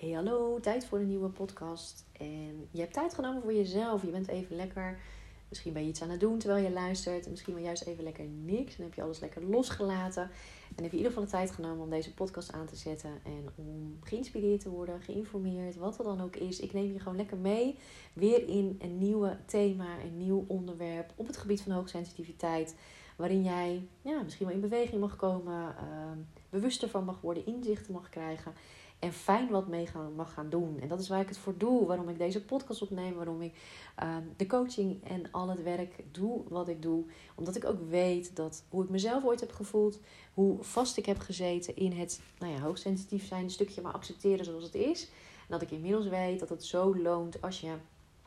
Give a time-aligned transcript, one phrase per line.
[0.00, 2.04] Hey hallo, tijd voor een nieuwe podcast.
[2.12, 4.02] En je hebt tijd genomen voor jezelf.
[4.02, 4.98] Je bent even lekker,
[5.48, 7.24] misschien ben je iets aan het doen terwijl je luistert.
[7.24, 8.76] En misschien wel juist even lekker niks.
[8.76, 10.22] En heb je alles lekker losgelaten.
[10.76, 13.10] En heb je in ieder geval de tijd genomen om deze podcast aan te zetten.
[13.24, 16.60] En om geïnspireerd te worden, geïnformeerd, wat er dan ook is.
[16.60, 17.78] Ik neem je gewoon lekker mee.
[18.12, 22.74] Weer in een nieuwe thema, een nieuw onderwerp op het gebied van hoogsensitiviteit.
[23.16, 26.10] Waarin jij ja, misschien wel in beweging mag komen, uh,
[26.50, 28.52] bewuster van mag worden, inzichten mag krijgen
[29.00, 30.80] en fijn wat mee gaan, mag gaan doen.
[30.80, 33.54] En dat is waar ik het voor doe, waarom ik deze podcast opneem, waarom ik
[33.96, 37.04] ehm, de coaching en al het werk doe wat ik doe.
[37.34, 40.00] Omdat ik ook weet dat hoe ik mezelf ooit heb gevoeld,
[40.34, 44.44] hoe vast ik heb gezeten in het nou ja, hoogsensitief zijn, een stukje maar accepteren
[44.44, 45.02] zoals het is.
[45.02, 47.74] En dat ik inmiddels weet dat het zo loont als je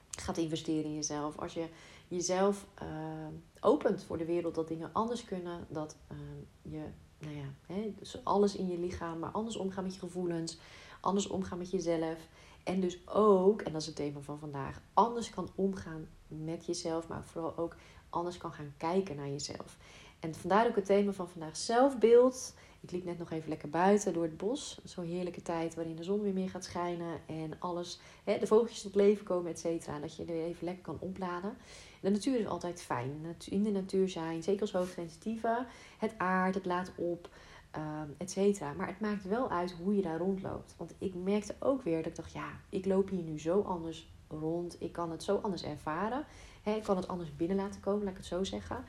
[0.10, 1.38] gaat investeren in jezelf.
[1.38, 1.68] Als je
[2.08, 5.66] jezelf ehm, opent voor de wereld dat dingen anders kunnen.
[5.70, 6.84] Dat ehm, je
[7.24, 10.58] nou ja, hè, dus alles in je lichaam, maar anders omgaan met je gevoelens,
[11.02, 12.18] anders omgaan met jezelf.
[12.64, 17.08] En dus ook, en dat is het thema van vandaag, anders kan omgaan met jezelf,
[17.08, 17.76] maar vooral ook
[18.10, 19.78] anders kan gaan kijken naar jezelf.
[20.20, 22.54] En vandaar ook het thema van vandaag zelfbeeld.
[22.84, 24.80] Ik liep net nog even lekker buiten door het bos.
[24.84, 28.82] Zo'n heerlijke tijd waarin de zon weer meer gaat schijnen en alles, hè, de vogeltjes
[28.82, 30.00] tot leven komen, et cetera.
[30.00, 31.58] Dat je er even lekker kan opladen.
[32.02, 33.36] De natuur is altijd fijn.
[33.50, 35.66] In de natuur zijn, zeker als hoogsensitieve,
[35.98, 37.30] het aard, het laat op,
[37.76, 38.74] um, et cetera.
[38.74, 40.76] Maar het maakt wel uit hoe je daar rondloopt.
[40.78, 44.08] Want ik merkte ook weer dat ik dacht, ja, ik loop hier nu zo anders
[44.28, 44.76] rond.
[44.80, 46.26] Ik kan het zo anders ervaren.
[46.64, 48.84] Ik kan het anders binnen laten komen, laat ik het zo zeggen.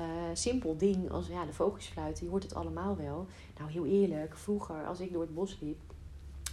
[0.00, 3.26] Uh, simpel ding als ja, de vogeltjes fluiten, je hoort het allemaal wel.
[3.58, 5.78] Nou, heel eerlijk, vroeger als ik door het bos liep,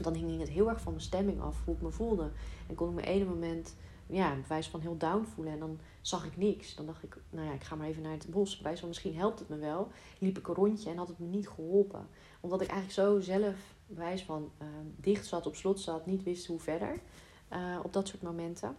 [0.01, 2.31] dan hing het heel erg van mijn stemming af, hoe ik me voelde.
[2.67, 3.75] En kon ik me ene moment
[4.07, 5.53] ja, bewijs van heel down voelen.
[5.53, 6.75] En dan zag ik niks.
[6.75, 8.57] Dan dacht ik, nou ja, ik ga maar even naar het bos.
[8.57, 9.87] Bewijs van misschien helpt het me wel.
[10.19, 12.07] Liep ik een rondje en had het me niet geholpen.
[12.39, 13.55] Omdat ik eigenlijk zo zelf,
[13.87, 16.99] bewijs van uh, dicht zat, op slot zat, niet wist hoe verder.
[17.53, 18.77] Uh, op dat soort momenten.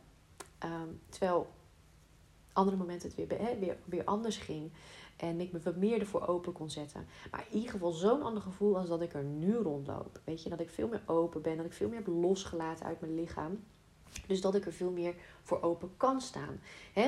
[0.59, 1.55] Ehm, terwijl
[2.57, 4.73] andere momenten het weer, weer, anders ging.
[5.17, 7.07] En ik me wat meer ervoor open kon zetten.
[7.31, 10.21] Maar in ieder geval zo'n ander gevoel als dat ik er nu rondloop.
[10.25, 11.57] Weet je, dat ik veel meer open ben.
[11.57, 13.65] Dat ik veel meer heb losgelaten uit mijn lichaam.
[14.27, 16.61] Dus dat ik er veel meer voor open kan staan.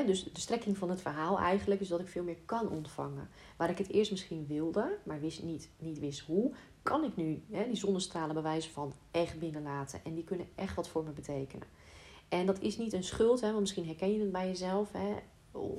[0.06, 3.28] dus de strekking van het verhaal eigenlijk is dat ik veel meer kan ontvangen.
[3.56, 6.53] Waar ik het eerst misschien wilde, maar wist niet, niet wist hoe,
[6.83, 10.00] kan ik nu die zonnestralen bewijzen van echt binnenlaten.
[10.05, 11.67] En die kunnen echt wat voor me betekenen.
[12.28, 14.91] En dat is niet een schuld, want misschien herken je het bij jezelf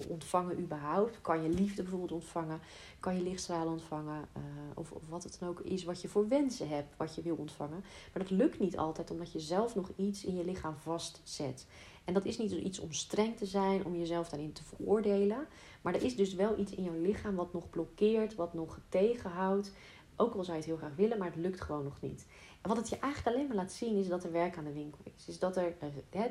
[0.07, 1.21] ontvangen überhaupt?
[1.21, 2.59] Kan je liefde bijvoorbeeld ontvangen?
[2.99, 4.27] Kan je lichtstralen ontvangen?
[4.37, 4.43] Uh,
[4.75, 7.35] of, of wat het dan ook is wat je voor wensen hebt, wat je wil
[7.35, 7.83] ontvangen.
[8.13, 11.65] Maar dat lukt niet altijd omdat je zelf nog iets in je lichaam vastzet.
[12.05, 15.47] En dat is niet iets om streng te zijn, om jezelf daarin te veroordelen.
[15.81, 19.71] Maar er is dus wel iets in je lichaam wat nog blokkeert, wat nog tegenhoudt.
[20.15, 22.25] Ook al zou je het heel graag willen, maar het lukt gewoon nog niet.
[22.61, 24.99] Wat het je eigenlijk alleen maar laat zien is dat er werk aan de winkel
[25.03, 25.27] is.
[25.27, 25.75] Is dat er,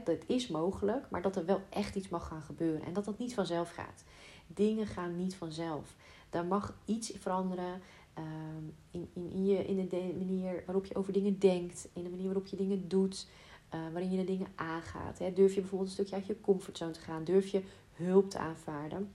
[0.05, 2.87] het is mogelijk, maar dat er wel echt iets mag gaan gebeuren.
[2.87, 4.05] En dat dat niet vanzelf gaat.
[4.47, 5.95] Dingen gaan niet vanzelf.
[6.31, 7.81] Daar mag iets veranderen
[8.15, 11.89] ehm, in, in, in, je, in de manier waarop je over dingen denkt.
[11.93, 13.27] In de manier waarop je dingen doet.
[13.75, 15.19] Uh, waarin je de dingen aangaat.
[15.19, 15.33] Hè.
[15.33, 17.25] Durf je bijvoorbeeld een stukje uit je comfortzone te gaan?
[17.25, 17.63] Durf je
[17.93, 19.13] hulp te aanvaarden?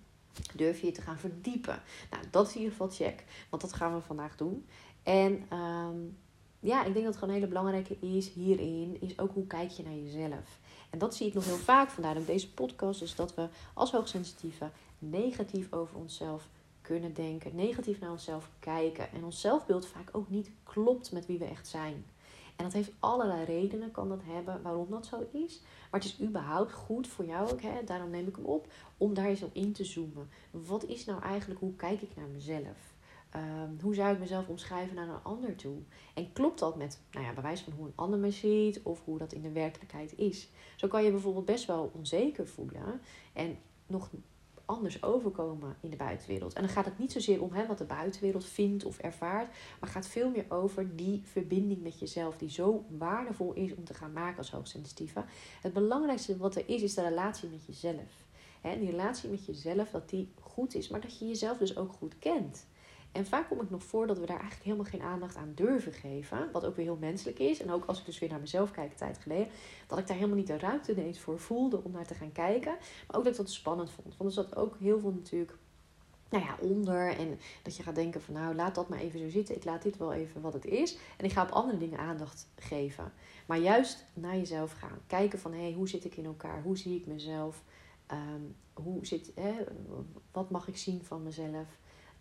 [0.56, 1.82] Durf je je te gaan verdiepen?
[2.12, 3.24] Nou, dat is in ieder geval check.
[3.50, 4.66] Want dat gaan we vandaag doen.
[5.04, 6.18] En um,
[6.64, 9.72] ja, ik denk dat het gewoon een hele belangrijke is hierin, is ook hoe kijk
[9.72, 10.60] je naar jezelf.
[10.90, 14.70] En dat zie ik nog heel vaak, vandaar deze podcast, is dat we als hoogsensitieve
[15.00, 16.48] negatief over onszelf
[16.82, 21.40] kunnen denken, negatief naar onszelf kijken en ons zelfbeeld vaak ook niet klopt met wie
[21.40, 22.06] we echt zijn.
[22.56, 25.62] En dat heeft allerlei redenen, kan dat hebben waarom dat zo is.
[25.92, 29.14] Maar het is überhaupt goed voor jou ook, hè, daarom neem ik hem op, om
[29.14, 30.30] daar eens op in te zoomen.
[30.52, 32.93] Wat is nou eigenlijk, hoe kijk ik naar mezelf?
[33.34, 35.78] Ehm, hoe zou ik mezelf omschrijven naar een ander toe?
[36.14, 39.18] En klopt dat met, nou ja, bewijs van hoe een ander me ziet of hoe
[39.18, 40.50] dat in de werkelijkheid is?
[40.76, 43.02] Zo kan je bijvoorbeeld best wel onzeker voelen
[43.34, 43.58] en
[43.88, 44.10] nog
[44.66, 46.54] anders overkomen in de buitenwereld.
[46.54, 49.90] En dan gaat het niet zozeer om hè, wat de buitenwereld vindt of ervaart, maar
[49.90, 54.14] gaat veel meer over die verbinding met jezelf, die zo waardevol is om te gaan
[54.14, 55.24] maken als hoogsensitieve.
[55.62, 58.26] Het belangrijkste wat er is, is de relatie met jezelf.
[58.62, 61.94] En die relatie met jezelf, dat die goed is, maar dat je jezelf dus ook
[61.94, 62.66] goed kent.
[63.14, 65.94] En vaak kom ik nog voor dat we daar eigenlijk helemaal geen aandacht aan durven
[65.94, 66.52] geven.
[66.52, 67.62] Wat ook weer heel menselijk is.
[67.62, 69.48] En ook als ik dus weer naar mezelf kijk een tijd geleden.
[69.88, 72.76] Dat ik daar helemaal niet de ruimte ineens voor voelde om naar te gaan kijken.
[73.08, 74.18] Maar ook dat ik dat spannend vond.
[74.18, 75.58] Want er zat ook heel veel natuurlijk
[76.30, 77.18] nou ja, onder.
[77.18, 79.56] En dat je gaat denken van nou, laat dat maar even zo zitten.
[79.56, 80.98] Ik laat dit wel even wat het is.
[81.18, 83.14] En ik ga op andere dingen aandacht geven.
[83.46, 85.00] Maar juist naar jezelf gaan.
[85.08, 86.62] Kijken van hé, hey, hoe zit ik in elkaar?
[86.62, 87.64] Hoe zie ik mezelf?
[88.08, 88.42] Ehm,
[88.74, 89.32] hoe zit,
[90.32, 91.68] wat mag ik zien van mezelf?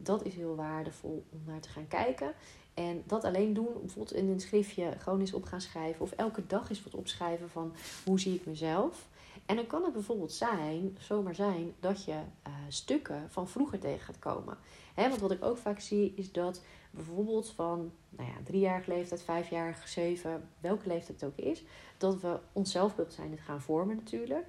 [0.02, 2.32] Dat is heel waardevol om naar te gaan kijken.
[2.74, 6.00] En dat alleen doen, bijvoorbeeld in een schriftje gewoon eens op gaan schrijven.
[6.00, 9.08] Of elke dag eens wat opschrijven van hoe zie ik mezelf.
[9.46, 14.04] En dan kan het bijvoorbeeld zijn, zomaar zijn, dat je uh, stukken van vroeger tegen
[14.04, 14.58] gaat komen.
[14.94, 19.88] Want wat ik ook vaak zie, is dat bijvoorbeeld van nou ja, driejarige leeftijd, vijfjarige,
[19.88, 21.64] zeven, welke leeftijd het ook is,
[21.98, 24.46] dat we ons zelfbeeld zijn het gaan vormen natuurlijk.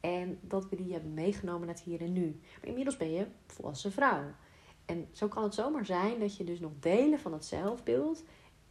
[0.00, 2.40] En dat we die hebben meegenomen naar het hier en nu.
[2.60, 4.22] Maar inmiddels ben je volwassen vrouw.
[4.88, 8.22] En zo kan het zomaar zijn dat je dus nog delen van het zelfbeeld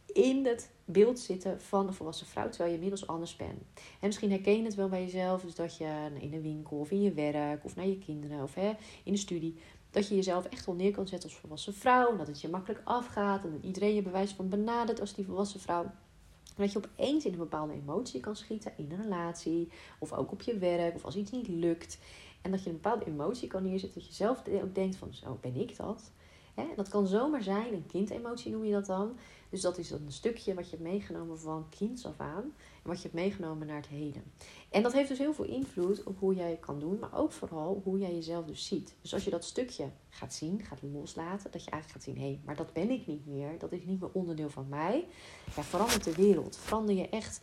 [0.06, 3.62] in het beeld zitten van de volwassen vrouw, terwijl je inmiddels anders bent.
[3.74, 6.90] En misschien herken je het wel bij jezelf, dus dat je in een winkel of
[6.90, 8.72] in je werk of naar je kinderen of hè,
[9.04, 9.58] in de studie,
[9.90, 12.10] dat je jezelf echt wel neer kan zetten als volwassen vrouw.
[12.10, 15.24] En dat het je makkelijk afgaat en dat iedereen je bewijs van benadert als die
[15.24, 15.84] volwassen vrouw.
[15.84, 19.68] En dat je opeens in een bepaalde emotie kan schieten in een relatie
[19.98, 21.98] of ook op je werk of als iets niet lukt.
[22.42, 25.38] En dat je een bepaalde emotie kan neerzetten dat je zelf ook denkt van zo
[25.40, 26.10] ben ik dat.
[26.54, 26.66] Hè?
[26.76, 29.16] Dat kan zomaar zijn, een kindemotie noem je dat dan.
[29.50, 32.42] Dus dat is een stukje wat je hebt meegenomen van kinds af aan.
[32.82, 34.22] En wat je hebt meegenomen naar het heden.
[34.70, 36.98] En dat heeft dus heel veel invloed op hoe jij kan doen.
[36.98, 38.94] Maar ook vooral hoe jij jezelf dus ziet.
[39.00, 41.50] Dus als je dat stukje gaat zien, gaat loslaten.
[41.50, 43.58] Dat je eigenlijk gaat zien, hé, hey, maar dat ben ik niet meer.
[43.58, 45.08] Dat is niet meer onderdeel van mij.
[45.56, 46.56] Ja, verandert de wereld.
[46.56, 47.40] Verander je echt...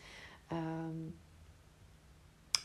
[0.52, 1.16] Um,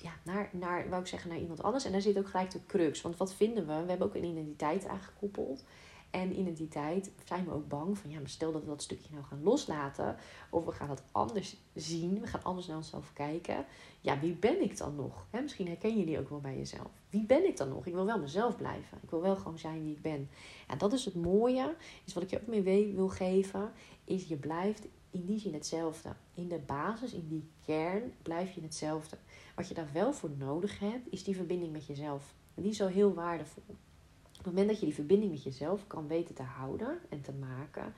[0.02, 1.85] ja, naar, naar, wou ik zeggen, naar iemand anders.
[1.85, 3.00] En daar zit ook gelijk de crux.
[3.00, 3.82] Want wat vinden we?
[3.82, 5.64] We hebben ook een identiteit aangekoppeld.
[6.11, 9.25] En identiteit zijn we ook bang van, ja, maar stel dat we dat stukje nou
[9.25, 10.17] gaan loslaten,
[10.50, 13.64] of we gaan het anders zien, we gaan anders naar onszelf kijken.
[14.00, 15.26] Ja, wie ben ik dan nog?
[15.31, 16.91] misschien herken je die ook wel bij jezelf.
[17.11, 17.87] Wie ben ik dan nog?
[17.87, 18.99] Ik wil wel mezelf blijven.
[19.03, 20.31] Ik wil wel gewoon zijn wie ik ben.
[20.67, 21.75] En dat is het mooie,
[22.05, 23.73] is wat ik je ook mee wil geven,
[24.05, 26.09] is je blijft in die zin hetzelfde.
[26.35, 29.17] In de basis, in die kern, blijf je hetzelfde.
[29.55, 32.35] Wat je daar wel voor nodig hebt, is die verbinding met jezelf.
[32.55, 33.62] En die is zo heel waardevol.
[33.69, 37.33] Op het moment dat je die verbinding met jezelf kan weten te houden en te
[37.33, 37.95] maken,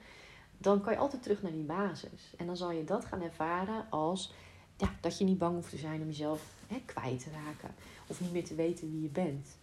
[0.58, 2.34] dan kan je altijd terug naar die basis.
[2.36, 4.32] En dan zal je dat gaan ervaren als
[4.76, 7.74] ja, dat je niet bang hoeft te zijn om jezelf hè, kwijt te raken.
[8.06, 9.56] Of niet meer te weten wie je bent.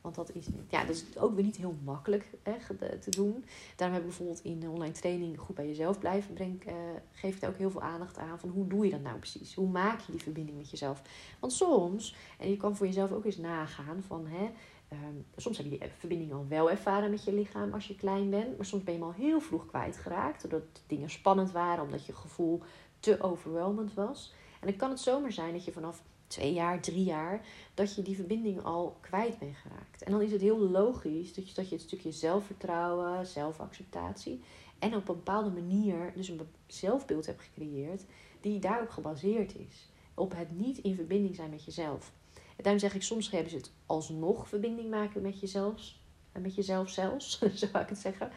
[0.00, 3.44] Want dat is, ja, dat is ook weer niet heel makkelijk hè, te doen.
[3.76, 6.34] Daarom heb ik bijvoorbeeld in online training goed bij jezelf blijven.
[6.34, 6.72] Breng, uh,
[7.12, 9.54] geef ik ook heel veel aandacht aan van hoe doe je dat nou precies?
[9.54, 11.02] Hoe maak je die verbinding met jezelf?
[11.40, 14.50] Want soms, en je kan voor jezelf ook eens nagaan van hè,
[14.92, 18.30] Um, soms heb je die verbinding al wel ervaren met je lichaam als je klein
[18.30, 18.56] bent.
[18.56, 20.42] Maar soms ben je hem al heel vroeg kwijtgeraakt.
[20.42, 22.62] Doordat dingen spannend waren, omdat je gevoel
[23.00, 24.32] te overweldigend was.
[24.60, 28.02] En dan kan het zomaar zijn dat je vanaf twee jaar, drie jaar, dat je
[28.02, 30.02] die verbinding al kwijt bent geraakt.
[30.02, 34.42] En dan is het heel logisch dat je, dat je het stukje zelfvertrouwen, zelfacceptatie
[34.78, 38.04] en op een bepaalde manier dus een zelfbeeld hebt gecreëerd
[38.40, 39.88] die daarop gebaseerd is.
[40.14, 42.12] Op het niet in verbinding zijn met jezelf.
[42.56, 45.98] Daarom zeg ik, soms hebben ze het alsnog verbinding maken met jezelf.
[46.32, 48.30] Eh, met jezelf zelfs, zo zou ik het zeggen.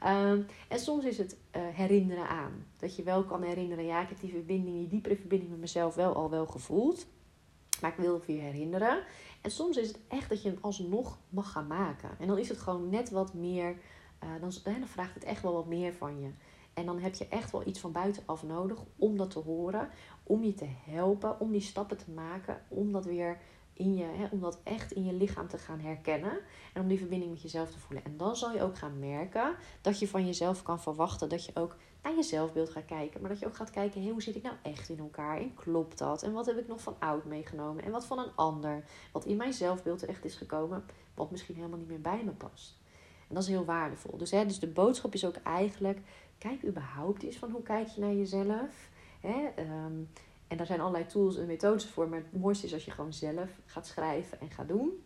[0.00, 2.66] Ehm, en soms is het uh, herinneren aan.
[2.76, 5.94] Dat je wel kan herinneren, ja, ik heb die verbinding, die diepere verbinding met mezelf
[5.94, 7.06] wel al wel gevoeld.
[7.80, 9.02] Maar ik wil het weer herinneren.
[9.40, 12.10] En soms is het echt dat je hem alsnog mag gaan maken.
[12.18, 13.76] En dan is het gewoon net wat meer,
[14.24, 16.30] uh, dan, dan vraagt het echt wel wat meer van je.
[16.74, 19.88] En dan heb je echt wel iets van buitenaf nodig om dat te horen,
[20.22, 23.40] om je te helpen, om die stappen te maken, om dat weer
[23.72, 26.40] in je, hè, om dat echt in je lichaam te gaan herkennen.
[26.72, 28.04] En om die verbinding met jezelf te voelen.
[28.04, 31.54] En dan zal je ook gaan merken dat je van jezelf kan verwachten dat je
[31.54, 33.20] ook naar je zelfbeeld gaat kijken.
[33.20, 35.38] Maar dat je ook gaat kijken, hoe zit ik nou echt in elkaar?
[35.38, 36.22] En klopt dat?
[36.22, 37.84] En wat heb ik nog van oud meegenomen?
[37.84, 38.84] En wat van een ander?
[39.12, 42.76] Wat in mijn zelfbeeld echt is gekomen, wat misschien helemaal niet meer bij me past.
[43.28, 44.16] En dat is heel waardevol.
[44.16, 46.00] Dus, hè, dus de boodschap is ook eigenlijk,
[46.38, 48.88] kijk überhaupt eens van hoe kijk je naar jezelf.
[49.20, 49.48] Hè?
[49.56, 50.02] Ehm,
[50.48, 52.08] en daar zijn allerlei tools en methodes voor.
[52.08, 55.02] Maar het mooiste is als je gewoon zelf gaat schrijven en gaat doen.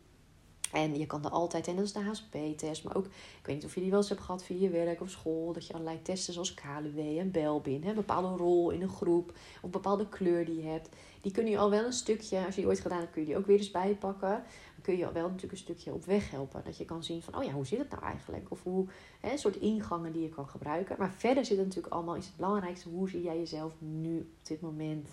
[0.72, 3.64] En je kan er altijd, en dat is de HSP-test, maar ook, ik weet niet
[3.64, 6.02] of je die wel eens hebt gehad via je werk of school, dat je allerlei
[6.02, 10.44] testen zoals KLW en Belbin, een bepaalde rol in een groep, of een bepaalde kleur
[10.44, 10.88] die je hebt,
[11.22, 13.26] die kun je al wel een stukje, als je die ooit gedaan hebt, kun je
[13.26, 14.30] die ook weer eens bijpakken.
[14.74, 16.64] Dan kun je al wel natuurlijk een stukje op weg helpen.
[16.64, 18.50] Dat je kan zien van, oh ja, hoe zit het nou eigenlijk?
[18.50, 18.88] Of hoe,
[19.20, 20.96] hè, een soort ingangen die je kan gebruiken.
[20.98, 24.46] Maar verder zit het natuurlijk allemaal, is het belangrijkste, hoe zie jij jezelf nu op
[24.46, 25.08] dit moment?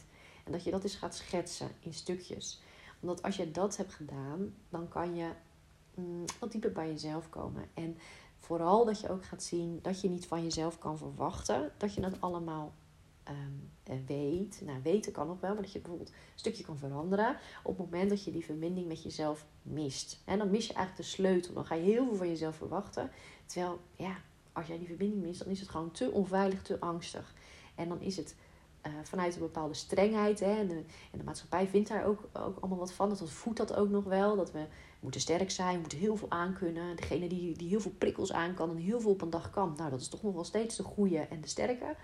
[0.46, 2.62] En dat je dat eens gaat schetsen in stukjes.
[3.02, 5.30] Omdat als je dat hebt gedaan, dan kan je
[6.40, 7.64] wat dieper bij jezelf komen.
[7.74, 7.98] En
[8.38, 12.02] vooral dat je ook gaat zien dat je niet van jezelf kan verwachten dat je
[12.02, 12.74] dat allemaal
[13.30, 13.72] um,
[14.06, 14.62] weet.
[14.66, 17.90] Nou, weten kan nog wel, maar dat je bijvoorbeeld een stukje kan veranderen op het
[17.92, 20.22] moment dat je die verbinding met jezelf mist.
[20.26, 21.54] En dan mis je eigenlijk de sleutel.
[21.54, 23.12] Dan ga je heel veel van jezelf verwachten.
[23.46, 24.18] Terwijl, ja,
[24.54, 27.34] als jij die verbinding mist, dan is het gewoon te onveilig, te angstig.
[27.76, 28.36] En dan is het
[28.88, 30.40] uh, vanuit een bepaalde strengheid.
[30.40, 33.10] Hè, en, de, en de maatschappij vindt daar ook, ook allemaal wat van.
[33.10, 34.36] Dat voedt dat ook nog wel.
[34.36, 34.66] Dat we
[35.00, 36.96] moeten sterk zijn, we moeten heel veel aankunnen.
[36.96, 39.74] Degene die, die heel veel prikkels aan kan en heel veel op een dag kan.
[39.78, 41.96] Nou, dat is toch nog wel steeds de goede en de sterke.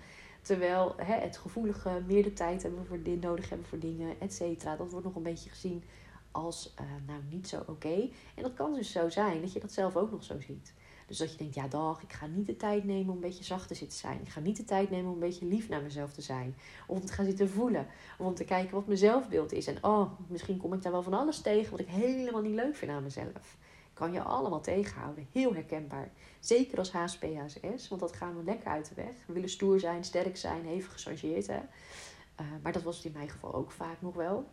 [0.41, 4.33] Terwijl hè, het gevoelige meer de tijd hebben voor dit, nodig hebben voor dingen, et
[4.33, 4.75] cetera.
[4.75, 5.83] Dat wordt nog een beetje gezien
[6.31, 8.09] als uh, nou niet zo oké.
[8.35, 10.73] En dat kan dus zo zijn dat je dat zelf ook nog zo ziet.
[11.05, 13.43] Dus dat je denkt, ja dag, ik ga niet de tijd nemen om een beetje
[13.43, 14.21] zacht te zitten zijn.
[14.21, 16.55] Ik ga niet de tijd nemen om een beetje lief naar mezelf te zijn.
[16.87, 17.87] Of om te gaan zitten voelen.
[18.17, 19.67] Of om te kijken wat mijn zelfbeeld is.
[19.67, 22.75] En oh, misschien kom ik daar wel van alles tegen wat ik helemaal niet leuk
[22.75, 23.57] vind aan mezelf.
[23.93, 25.27] Kan je allemaal tegenhouden.
[25.31, 26.11] Heel herkenbaar.
[26.39, 27.87] Zeker als HSP, HSS.
[27.87, 29.15] Want dat gaan we lekker uit de weg.
[29.27, 31.49] We willen stoer zijn, sterk zijn, even gechargeerd.
[31.49, 31.55] Uh,
[32.63, 34.45] maar dat was het in mijn geval ook vaak nog wel.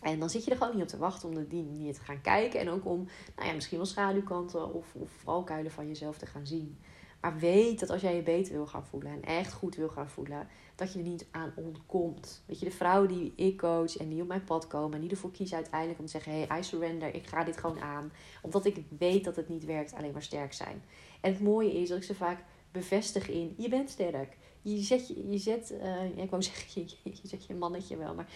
[0.00, 2.20] En dan zit je er gewoon niet op te wachten om die manier te gaan
[2.20, 2.60] kijken.
[2.60, 6.46] En ook om nou ja, misschien wel schaduwkanten of, of valkuilen van jezelf te gaan
[6.46, 6.78] zien.
[7.20, 10.08] Maar weet dat als jij je beter wil gaan voelen en echt goed wil gaan
[10.08, 12.42] voelen, dat je er niet aan ontkomt.
[12.46, 15.10] Weet je, de vrouwen die ik coach en die op mijn pad komen en die
[15.10, 18.12] ervoor kiezen uiteindelijk om te zeggen: hey, I surrender, ik ga dit gewoon aan.
[18.42, 20.82] Omdat ik weet dat het niet werkt, alleen maar sterk zijn.
[21.20, 24.36] En het mooie is dat ik ze vaak bevestig in: je bent sterk.
[24.62, 28.14] Je zet je, je zet, uh, ik wou zeggen, je, je zet je mannetje wel,
[28.14, 28.28] maar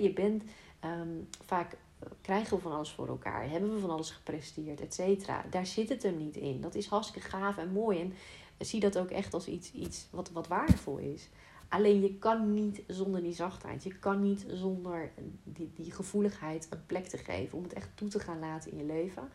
[0.00, 0.42] je bent
[0.84, 1.76] um, vaak
[2.20, 5.44] krijgen we van alles voor elkaar, hebben we van alles gepresteerd, et cetera.
[5.50, 6.60] Daar zit het hem niet in.
[6.60, 8.00] Dat is hartstikke gaaf en mooi.
[8.00, 8.12] En
[8.58, 11.28] zie dat ook echt als iets, iets wat, wat waardevol is.
[11.68, 13.82] Alleen je kan niet zonder die zachtheid.
[13.82, 15.12] Je kan niet zonder
[15.44, 17.58] die, die gevoeligheid een plek te geven.
[17.58, 19.28] Om het echt toe te gaan laten in je leven.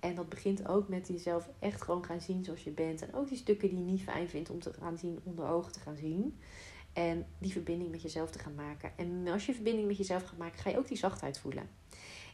[0.00, 3.02] En dat begint ook met jezelf echt gewoon gaan zien zoals je bent.
[3.02, 5.72] En ook die stukken die je niet fijn vindt om te gaan zien, onder ogen
[5.72, 6.38] te gaan zien.
[6.98, 8.92] En die verbinding met jezelf te gaan maken.
[8.96, 11.68] En als je verbinding met jezelf gaat maken, ga je ook die zachtheid voelen.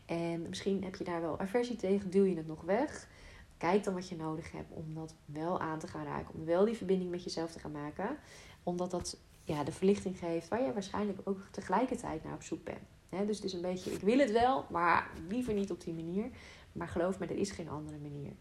[0.06, 3.08] En misschien heb je daar wel aversie tegen, duw je het nog weg.
[3.56, 6.34] Kijk dan wat je nodig hebt om dat wel aan te gaan raken.
[6.34, 8.16] Om wel die verbinding met jezelf te gaan maken.
[8.62, 13.26] Omdat dat ja, de verlichting geeft waar je waarschijnlijk ook tegelijkertijd naar op zoek bent.
[13.26, 16.30] dus het is een beetje, ik wil het wel, maar liever niet op die manier.
[16.72, 18.32] Maar geloof me, er is geen andere manier.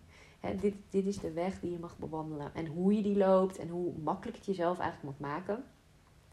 [0.59, 2.55] dit, dit is de weg die je mag bewandelen.
[2.55, 5.63] En hoe je die loopt en hoe makkelijk het jezelf eigenlijk mag maken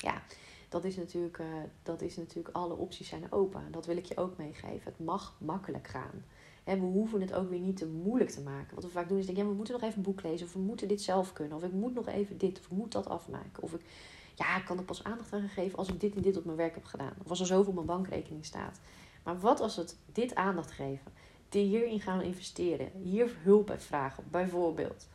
[0.00, 0.22] ja,
[0.68, 1.46] dat is natuurlijk, uh,
[1.82, 3.72] dat is natuurlijk alle opties zijn open.
[3.72, 4.92] Dat wil ik je ook meegeven.
[4.92, 6.24] Het mag makkelijk gaan.
[6.64, 8.74] En we hoeven het ook weer niet te moeilijk te maken.
[8.74, 10.46] Wat we vaak doen is denken, ja, we moeten nog even een boek lezen.
[10.46, 11.56] Of we moeten dit zelf kunnen.
[11.56, 12.58] Of ik moet nog even dit.
[12.58, 13.62] Of ik moet dat afmaken.
[13.62, 13.80] Of ik,
[14.34, 16.56] ja, ik kan er pas aandacht aan geven als ik dit en dit op mijn
[16.56, 17.12] werk heb gedaan.
[17.22, 18.80] Of als er zoveel op mijn bankrekening staat.
[19.22, 21.12] Maar wat als het dit aandacht geven?
[21.48, 22.90] Die hierin gaan investeren.
[23.02, 25.08] Hier hulp bij vragen, bijvoorbeeld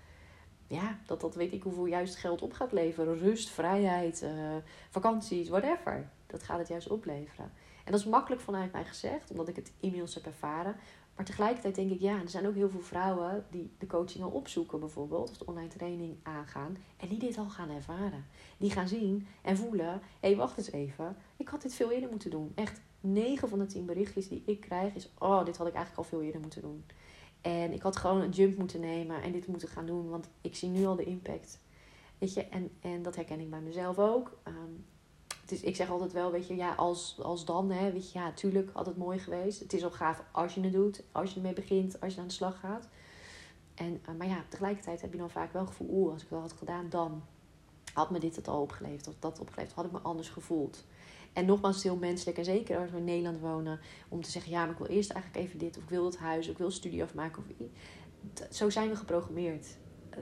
[0.67, 3.17] ja, dat dat weet ik hoeveel juist geld op gaat leveren.
[3.17, 4.55] Rust, vrijheid, uh,
[4.89, 6.09] vakanties, whatever.
[6.27, 7.51] Dat gaat het juist opleveren.
[7.85, 10.75] En dat is makkelijk vanuit mij gezegd, omdat ik het inmiddels heb ervaren.
[11.15, 14.29] Maar tegelijkertijd denk ik, ja, er zijn ook heel veel vrouwen die de coaching al
[14.29, 18.25] opzoeken, bijvoorbeeld, of de online training aangaan, en die dit al gaan ervaren.
[18.57, 19.87] Die gaan zien en voelen:
[20.19, 22.51] hé, hey, wacht eens even, ik had dit veel eerder moeten doen.
[22.55, 25.97] Echt 9 van de 10 berichtjes die ik krijg is: oh, dit had ik eigenlijk
[25.97, 26.85] al veel eerder moeten doen.
[27.45, 30.55] En ik had gewoon een jump moeten nemen en dit moeten gaan doen, want ik
[30.55, 31.59] zie nu al de impact.
[32.17, 34.37] Weet je, en, en dat herken ik bij mezelf ook.
[34.47, 34.85] Um,
[35.51, 38.31] is, ik zeg altijd wel, weet je, ja, als, als dan, hè, weet je, ja,
[38.31, 39.59] tuurlijk had het mooi geweest.
[39.59, 42.27] Het is ook gaaf als je het doet, als je ermee begint, als je aan
[42.27, 42.87] de slag gaat.
[43.75, 46.29] En, uh, maar ja, tegelijkertijd heb je dan vaak wel het gevoel, oeh, als ik
[46.29, 47.23] dat had gedaan, dan
[47.93, 50.83] had me dit het al opgeleverd of dat opgeleverd, had ik me anders gevoeld.
[51.35, 52.37] En nogmaals, heel menselijk.
[52.37, 53.79] En zeker als we in Nederland wonen.
[54.09, 55.77] Om te zeggen, ja, maar ik wil eerst eigenlijk even dit.
[55.77, 56.45] Of ik wil het huis.
[56.45, 57.43] Of ik wil studie afmaken.
[57.43, 57.67] Of,
[58.49, 59.77] zo zijn we geprogrammeerd.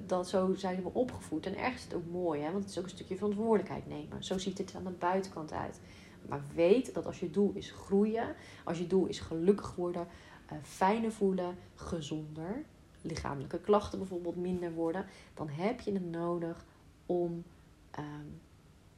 [0.05, 1.45] Dat, zo zijn we opgevoed.
[1.45, 2.41] En ergens is het ook mooi.
[2.41, 2.51] Hè?
[2.51, 4.23] Want het is ook een stukje verantwoordelijkheid nemen.
[4.23, 5.79] Zo ziet het aan de buitenkant uit.
[6.29, 8.35] Maar weet dat als je doel is groeien.
[8.63, 10.07] Als je doel is gelukkig worden.
[10.51, 11.57] Uh, fijner voelen.
[11.75, 12.63] Gezonder.
[13.01, 15.05] Lichamelijke klachten bijvoorbeeld minder worden.
[15.33, 16.65] Dan heb je het nodig
[17.05, 17.43] om...
[17.91, 18.27] Ehm,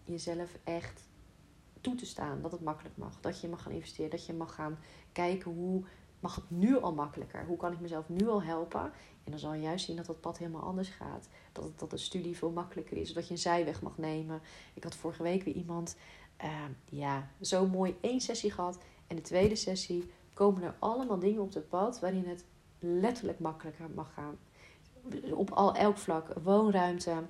[0.05, 1.07] jezelf echt
[1.86, 3.20] toe te staan dat het makkelijk mag.
[3.20, 4.77] Dat je mag gaan investeren, dat je mag gaan
[5.12, 5.84] kijken hoe
[6.20, 7.46] mag het nu al makkelijker?
[7.46, 8.84] Hoe kan ik mezelf nu al helpen?
[9.24, 11.30] En dan zal je juist zien dat dat pad helemaal anders gaat.
[11.51, 13.13] Dat, dat de studie veel makkelijker is.
[13.13, 14.42] Dat je een zijweg mag nemen.
[14.74, 15.98] Ik had vorige week weer iemand,
[16.44, 16.50] uh,
[16.89, 18.80] ja, zo mooi één sessie gehad.
[19.08, 22.46] En de tweede sessie komen er allemaal dingen op het pad waarin het
[22.80, 24.38] letterlijk makkelijker mag gaan.
[25.32, 26.34] Op al elk vlak.
[26.44, 27.24] Woonruimte,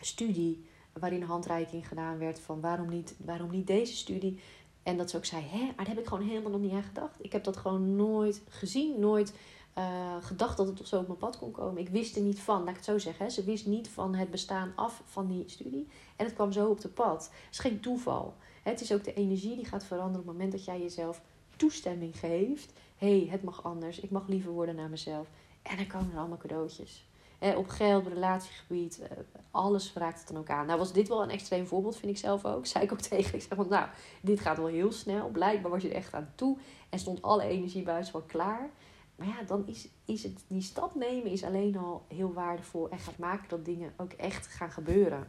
[0.00, 4.40] studie, waarin handreiking gedaan werd van waarom niet, waarom niet deze studie.
[4.82, 7.24] En dat ze ook zei, hè, daar heb ik gewoon helemaal nog niet aan gedacht.
[7.24, 9.34] Ik heb dat gewoon nooit gezien, nooit
[9.78, 11.80] uh, gedacht dat het zo op mijn pad kon komen.
[11.80, 13.24] Ik wist er niet van, laat ik het zo zeggen.
[13.24, 13.30] Hè.
[13.30, 15.88] Ze wist niet van het bestaan af van die studie.
[16.16, 17.30] En het kwam zo op de pad.
[17.32, 18.34] Het is geen toeval.
[18.62, 21.22] Het is ook de energie die gaat veranderen op het moment dat jij jezelf
[21.56, 22.72] toestemming geeft.
[22.96, 24.00] Hey, het mag anders.
[24.00, 25.28] Ik mag liever worden naar mezelf.
[25.62, 27.04] En dan komen er allemaal cadeautjes.
[27.40, 29.16] Eh, op geld, relatiegebied, eh,
[29.50, 30.66] alles raakt het dan ook aan.
[30.66, 32.66] Nou was dit wel een extreem voorbeeld, vind ik zelf ook.
[32.72, 33.34] Zei ik ook tegen.
[33.34, 33.88] Ik zeg van, nou,
[34.22, 35.28] dit gaat wel heel snel.
[35.28, 36.58] Blijkbaar was je er echt aan toe.
[36.88, 38.70] En stond alle energie buiten wel klaar.
[39.16, 42.88] Maar ja, dan is, is het, die stap nemen is alleen al heel waardevol.
[42.88, 45.28] En gaat maken dat dingen ook echt gaan gebeuren.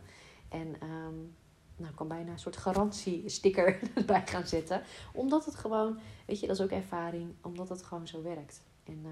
[0.49, 1.35] En um,
[1.75, 4.83] nou, ik kan bijna een soort garantiesticker erbij gaan zetten.
[5.13, 7.33] Omdat het gewoon, weet je, dat is ook ervaring.
[7.41, 8.63] Omdat het gewoon zo werkt.
[8.83, 9.11] En uh,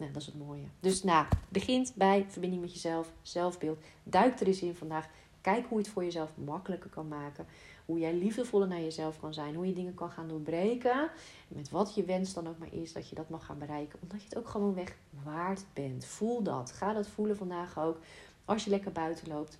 [0.00, 0.64] nou, dat is het mooie.
[0.80, 3.78] Dus nou, begint bij verbinding met jezelf, zelfbeeld.
[4.02, 5.08] Duik er eens in vandaag.
[5.40, 7.46] Kijk hoe je het voor jezelf makkelijker kan maken.
[7.86, 9.54] Hoe jij liefdevoller naar jezelf kan zijn.
[9.54, 11.10] Hoe je dingen kan gaan doorbreken.
[11.48, 13.98] Met wat je wens dan ook maar is dat je dat mag gaan bereiken.
[14.02, 16.04] Omdat je het ook gewoon weg waard bent.
[16.04, 16.72] Voel dat.
[16.72, 17.98] Ga dat voelen vandaag ook.
[18.44, 19.58] Als je lekker buiten loopt.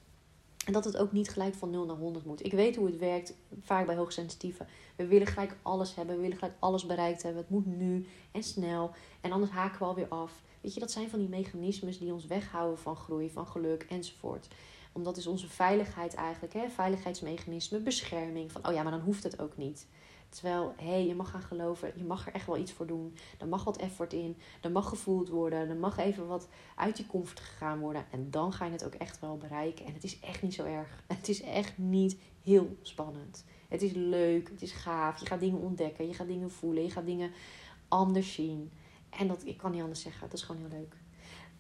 [0.67, 2.45] En dat het ook niet gelijk van 0 naar 100 moet.
[2.45, 4.67] Ik weet hoe het werkt, vaak bij hoogsensitieven.
[4.97, 7.43] We willen gelijk alles hebben, we willen gelijk alles bereikt hebben.
[7.43, 8.90] Het moet nu en snel.
[9.21, 10.43] En anders haken we alweer af.
[10.61, 14.49] Weet je, dat zijn van die mechanismes die ons weghouden van groei, van geluk enzovoort.
[14.93, 16.69] Omdat is onze veiligheid eigenlijk, hè?
[16.69, 18.52] veiligheidsmechanisme, bescherming.
[18.52, 19.87] Van, oh ja, maar dan hoeft het ook niet.
[20.31, 23.17] Terwijl, hé, hey, je mag gaan geloven, je mag er echt wel iets voor doen.
[23.39, 27.07] Er mag wat effort in, er mag gevoeld worden, er mag even wat uit je
[27.07, 28.05] comfort gegaan worden.
[28.11, 29.87] En dan ga je het ook echt wel bereiken.
[29.87, 31.03] En het is echt niet zo erg.
[31.21, 33.45] Het is echt niet heel spannend.
[33.69, 35.21] Het is leuk, het is gaaf.
[35.21, 37.31] Je gaat dingen ontdekken, je gaat dingen voelen, je gaat dingen
[37.89, 38.71] anders zien.
[39.11, 40.97] En dat, ik kan niet anders zeggen, dat is gewoon heel leuk.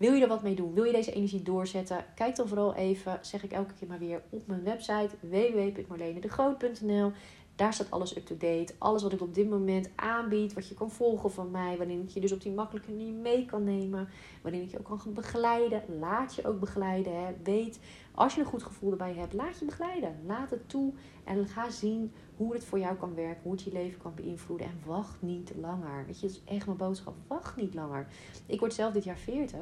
[0.00, 0.74] Wil je er wat mee doen?
[0.74, 2.04] Wil je deze energie doorzetten?
[2.14, 7.12] Kijk dan vooral even, zeg ik elke keer maar weer, op mijn website www.marlenedegroot.nl.
[7.60, 8.74] Daar staat alles up-to-date.
[8.78, 10.52] Alles wat ik op dit moment aanbied.
[10.52, 11.76] Wat je kan volgen van mij.
[11.76, 14.08] Waarin ik je dus op die makkelijke manier mee kan nemen.
[14.42, 15.82] Waarin ik je ook kan begeleiden.
[15.98, 17.24] Laat je ook begeleiden.
[17.24, 17.32] Hè.
[17.42, 17.80] Weet,
[18.14, 20.16] als je een goed gevoel erbij hebt, laat je begeleiden.
[20.26, 20.92] Laat het toe.
[21.24, 23.42] En ga zien hoe het voor jou kan werken.
[23.42, 24.66] Hoe het je leven kan beïnvloeden.
[24.66, 26.06] En wacht niet langer.
[26.06, 27.14] Weet je, dat is echt mijn boodschap.
[27.26, 28.06] Wacht niet langer.
[28.46, 29.58] Ik word zelf dit jaar 40.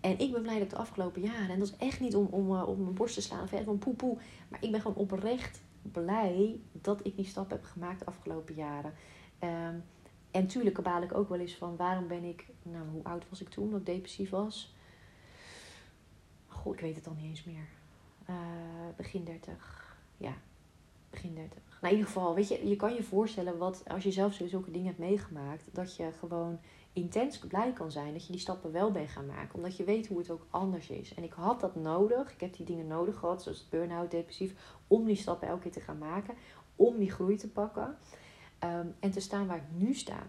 [0.00, 2.52] En ik ben blij dat de afgelopen jaren, en dat is echt niet om, om,
[2.52, 4.16] uh, om mijn borst te slaan of echt van poe poe,
[4.48, 8.92] maar ik ben gewoon oprecht blij dat ik die stap heb gemaakt de afgelopen jaren.
[9.44, 9.84] Um,
[10.30, 13.40] en tuurlijk baal ik ook wel eens van waarom ben ik, nou hoe oud was
[13.40, 14.74] ik toen dat ik depressief was?
[16.46, 17.68] Goh, ik weet het al niet eens meer.
[18.30, 18.36] Uh,
[18.96, 19.96] begin 30.
[20.16, 20.34] Ja,
[21.10, 21.58] begin 30.
[21.80, 24.70] Nou, in ieder geval, weet je, je kan je voorstellen wat als je zelf zulke
[24.70, 26.58] dingen hebt meegemaakt, dat je gewoon
[26.98, 29.54] intens blij kan zijn dat je die stappen wel bent gaan maken.
[29.54, 31.14] Omdat je weet hoe het ook anders is.
[31.14, 32.32] En ik had dat nodig.
[32.32, 34.54] Ik heb die dingen nodig gehad, zoals burn-out, depressief,
[34.86, 36.34] om die stappen elke keer te gaan maken.
[36.76, 37.96] Om die groei te pakken.
[38.58, 40.26] Ehm, en te staan waar ik nu sta.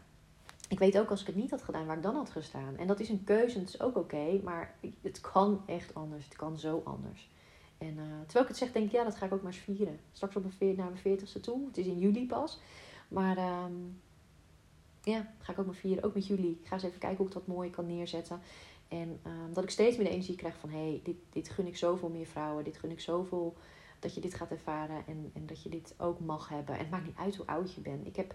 [0.69, 2.77] Ik weet ook als ik het niet had gedaan, waar ik dan had gestaan.
[2.77, 4.39] En dat is een keuze en dat is ook oké.
[4.43, 6.25] maar het kan echt anders.
[6.25, 7.29] Het kan zo anders.
[7.77, 9.99] En uh, terwijl ik het zeg, denk ik, ja, dat ga ik ook maar vieren.
[10.11, 11.67] Straks op mijn, naar mijn veertigste toe.
[11.67, 12.59] Het is in juli pas.
[13.07, 14.01] Maar um,
[15.03, 16.03] ja, ga ik ook maar vieren.
[16.03, 16.59] Ook met jullie.
[16.61, 18.41] Ik ga eens even kijken hoe ik dat mooi kan neerzetten.
[18.87, 20.69] En um, dat ik steeds meer de energie krijg van...
[20.69, 22.63] hé, hey, dit, dit gun ik zoveel meer vrouwen.
[22.63, 23.55] Dit gun ik zoveel
[23.99, 25.03] dat je dit gaat ervaren.
[25.07, 26.73] En, en dat je dit ook mag hebben.
[26.73, 28.07] En het maakt niet uit hoe oud je bent.
[28.07, 28.33] Ik heb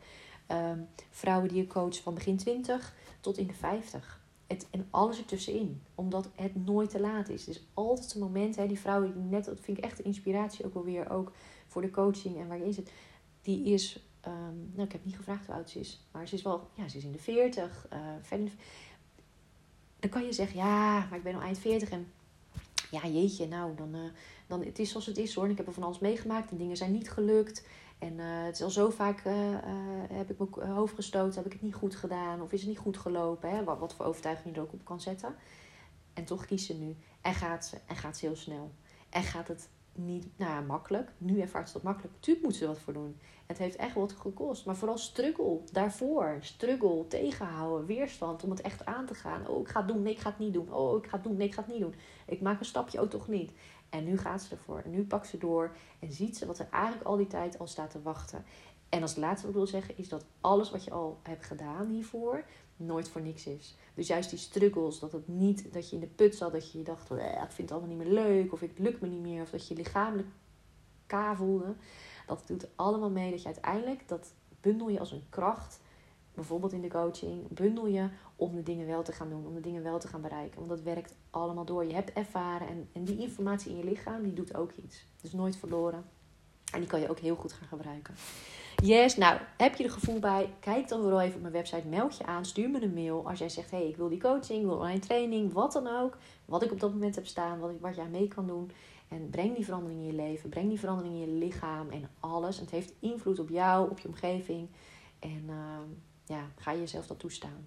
[0.48, 4.22] um, vrouwen die ik coach van begin 20 tot in de 50.
[4.46, 5.82] Het, en alles ertussenin.
[5.94, 7.46] Omdat het nooit te laat is.
[7.46, 8.56] Het is altijd een moment.
[8.56, 9.44] Hè, die vrouw die net...
[9.44, 11.10] Dat vind ik echt de inspiratie ook wel weer.
[11.10, 11.32] Ook
[11.66, 12.92] voor de coaching en waar in zit.
[13.42, 16.06] Die is Um, nou, ik heb niet gevraagd hoe oud ze is.
[16.10, 17.86] Maar ze is wel, ja, ze is in de 40.
[17.92, 18.48] Uh,
[20.00, 22.12] dan kan je zeggen, ja, maar ik ben al eind 40 en
[22.90, 24.00] ja, jeetje, nou, dan, uh,
[24.46, 25.44] dan het is zoals het is hoor.
[25.44, 27.66] En ik heb er van alles meegemaakt en dingen zijn niet gelukt.
[27.98, 29.22] En uh, het is al zo vaak,
[30.12, 32.78] heb ik mijn hoofd gestoten, heb ik het niet goed gedaan of is het niet
[32.78, 33.50] goed gelopen.
[33.50, 33.64] Hè?
[33.64, 35.34] Wat, voor overtuiging je er ook op kan zetten.
[36.12, 36.96] En toch kiest ze nu.
[37.20, 37.78] En gaat ze.
[37.86, 38.70] En gaat ze heel snel.
[39.08, 41.12] En gaat het niet nou ja, makkelijk.
[41.18, 42.14] Nu ervaart ze dat makkelijk.
[42.20, 43.16] Tuurlijk moet ze wat voor doen.
[43.46, 44.66] Het heeft echt wat gekost.
[44.66, 46.36] Maar vooral struggle daarvoor.
[46.40, 49.48] Struggle, tegenhouden, weerstand om het echt aan te gaan.
[49.48, 50.02] Oh, ik ga het doen.
[50.02, 50.72] Nee, ik ga het niet doen.
[50.72, 51.36] Oh, ik ga het doen.
[51.36, 51.94] Nee, ik ga het niet doen.
[52.26, 53.02] Ik maak een stapje.
[53.02, 53.52] Oh, toch niet.
[53.88, 54.80] En nu gaat ze ervoor.
[54.84, 55.76] En nu pakt ze door.
[55.98, 58.44] En ziet ze wat er eigenlijk al die tijd al staat te wachten.
[58.88, 61.86] En als laatste wat ik wil zeggen is dat alles wat je al hebt gedaan
[61.86, 62.44] hiervoor
[62.76, 63.76] nooit voor niks is.
[63.94, 66.82] Dus juist die struggles, dat het niet dat je in de put zat, dat je
[66.82, 69.50] dacht, ik vind het allemaal niet meer leuk, of het lukt me niet meer, of
[69.50, 70.28] dat je lichamelijk
[71.06, 71.74] ka voelde.
[72.26, 75.80] Dat doet allemaal mee dat je uiteindelijk, dat bundel je als een kracht,
[76.34, 79.60] bijvoorbeeld in de coaching, bundel je om de dingen wel te gaan doen, om de
[79.60, 80.56] dingen wel te gaan bereiken.
[80.56, 81.84] Want dat werkt allemaal door.
[81.84, 85.06] Je hebt ervaren en, en die informatie in je lichaam, die doet ook iets.
[85.20, 86.04] Dus nooit verloren.
[86.72, 88.14] En die kan je ook heel goed gaan gebruiken.
[88.84, 90.54] Yes, nou, heb je er gevoel bij?
[90.60, 91.86] Kijk dan vooral even op mijn website.
[91.86, 93.28] Meld je aan, stuur me een mail.
[93.28, 96.18] Als jij zegt, hey, ik wil die coaching, wil online training, wat dan ook.
[96.44, 98.70] Wat ik op dat moment heb staan, wat, ik, wat jij mee kan doen.
[99.08, 102.58] En breng die verandering in je leven, breng die verandering in je lichaam en alles.
[102.58, 104.68] Het heeft invloed op jou, op je omgeving.
[105.18, 105.78] En uh,
[106.24, 107.66] ja, ga jezelf dat toestaan.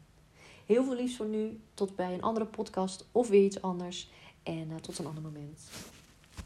[0.65, 1.59] Heel veel liefs voor nu.
[1.73, 4.09] Tot bij een andere podcast of weer iets anders.
[4.43, 5.69] En tot een ander moment.